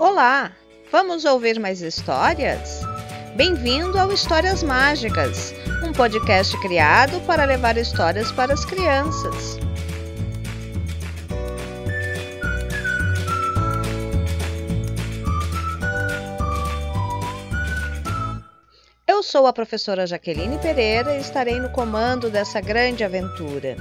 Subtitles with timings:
[0.00, 0.52] Olá!
[0.92, 2.82] Vamos ouvir mais histórias?
[3.34, 5.52] Bem-vindo ao Histórias Mágicas,
[5.84, 9.58] um podcast criado para levar histórias para as crianças.
[19.04, 23.76] Eu sou a professora Jaqueline Pereira e estarei no comando dessa grande aventura.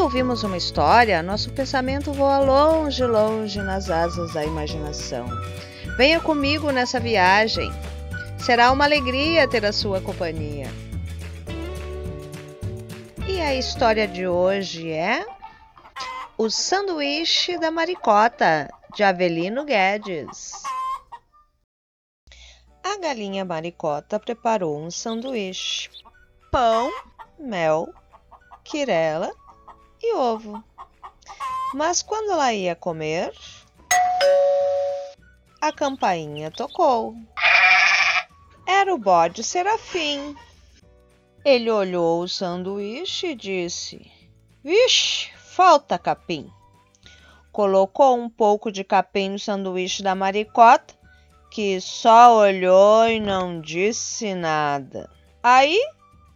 [0.00, 5.26] Quando ouvimos uma história, nosso pensamento voa longe, longe nas asas da imaginação.
[5.98, 7.70] Venha comigo nessa viagem.
[8.38, 10.68] Será uma alegria ter a sua companhia.
[13.28, 15.26] E a história de hoje é
[16.38, 20.62] O Sanduíche da Maricota, de Avelino Guedes.
[22.82, 25.90] A galinha maricota preparou um sanduíche:
[26.50, 26.90] pão,
[27.38, 27.92] mel,
[28.64, 29.30] quirela
[30.02, 30.62] e ovo.
[31.74, 33.32] Mas quando ela ia comer,
[35.60, 37.14] a campainha tocou.
[38.66, 40.34] Era o bode Serafim.
[41.44, 44.10] Ele olhou o sanduíche e disse:
[44.62, 46.50] Vixe, falta capim.
[47.52, 50.94] Colocou um pouco de capim no sanduíche da maricota,
[51.50, 55.10] que só olhou e não disse nada.
[55.42, 55.78] Aí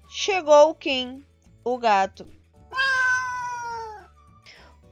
[0.09, 1.25] chegou o Kim,
[1.65, 2.27] o gato,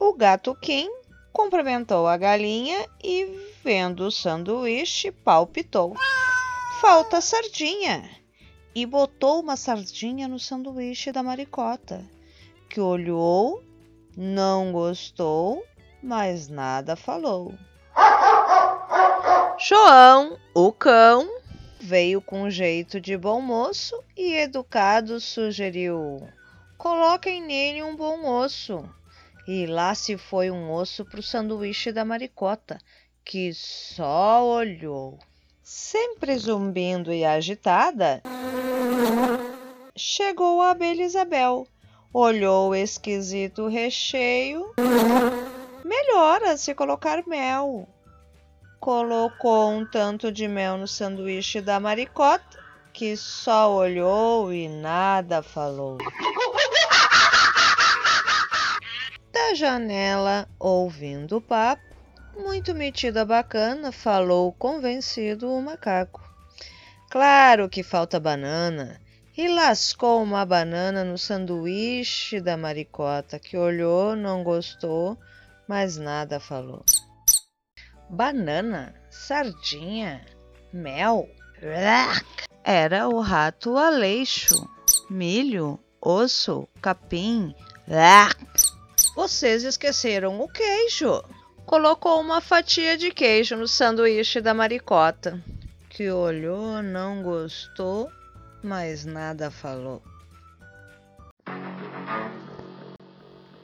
[0.03, 0.89] o gato Kim
[1.31, 3.25] cumprimentou a galinha e,
[3.63, 5.95] vendo o sanduíche, palpitou.
[6.81, 8.09] Falta sardinha!
[8.75, 12.03] E botou uma sardinha no sanduíche da maricota,
[12.69, 13.63] que olhou,
[14.17, 15.63] não gostou,
[16.01, 17.53] mas nada falou.
[19.57, 21.29] João, o cão,
[21.79, 26.27] veio com jeito de bom moço e educado sugeriu:
[26.77, 28.83] coloquem nele um bom osso.
[29.45, 32.77] E lá se foi um osso pro sanduíche da maricota,
[33.25, 35.19] que só olhou.
[35.61, 38.21] Sempre zumbindo e agitada,
[39.95, 41.67] chegou a abelha Isabel.
[42.13, 44.73] Olhou o esquisito recheio.
[45.83, 47.87] Melhora se colocar mel.
[48.79, 52.59] Colocou um tanto de mel no sanduíche da maricota,
[52.93, 55.97] que só olhou e nada falou.
[59.53, 61.83] Janela, ouvindo o papo,
[62.37, 66.21] muito metida bacana, falou convencido o macaco.
[67.09, 68.99] Claro que falta banana.
[69.37, 75.17] E lascou uma banana no sanduíche da maricota, que olhou, não gostou,
[75.67, 76.83] mas nada falou.
[78.09, 80.25] Banana, sardinha,
[80.71, 81.27] mel.
[82.63, 84.55] Era o rato Aleixo.
[85.09, 87.55] Milho, osso, capim.
[89.15, 91.23] Vocês esqueceram o queijo.
[91.65, 95.41] Colocou uma fatia de queijo no sanduíche da maricota,
[95.89, 98.09] que olhou, não gostou,
[98.63, 100.01] mas nada falou.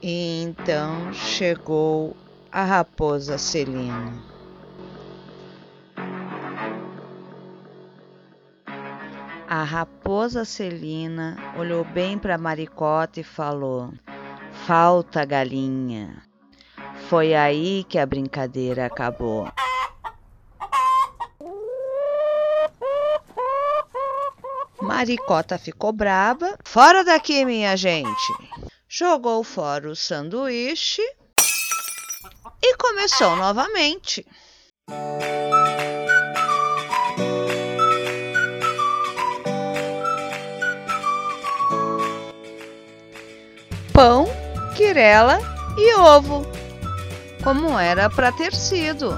[0.02, 2.16] E então chegou
[2.52, 4.14] a raposa Celina.
[9.48, 13.92] A raposa Celina olhou bem para maricota e falou:
[14.70, 16.22] Falta galinha.
[17.10, 19.52] Foi aí que a brincadeira acabou.
[24.80, 26.56] Maricota ficou braba.
[26.64, 28.32] Fora daqui, minha gente!
[28.88, 31.02] Jogou fora o sanduíche
[32.62, 34.24] e começou novamente.
[44.80, 45.40] Quirela
[45.78, 46.50] e ovo,
[47.44, 49.14] como era para ter sido.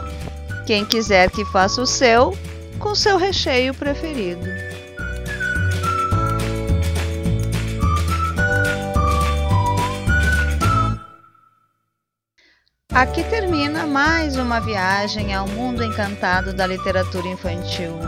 [0.66, 2.36] Quem quiser que faça o seu,
[2.80, 4.44] com seu recheio preferido.
[12.92, 18.00] Aqui termina mais uma viagem ao mundo encantado da literatura infantil,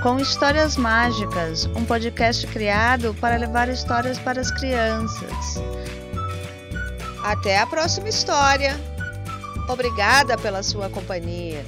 [0.00, 5.60] com Histórias Mágicas, um podcast criado para levar histórias para as crianças.
[7.24, 8.78] Até a próxima história!
[9.66, 11.64] Obrigada pela sua companhia.